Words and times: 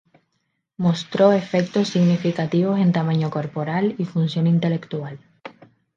Mostró 0.77 1.31
efectos 1.31 1.89
significativos 1.89 2.79
en 2.79 2.91
tamaño 2.91 3.29
corporal 3.29 3.93
y 3.99 4.05
función 4.05 4.47
intelectual. 4.47 5.19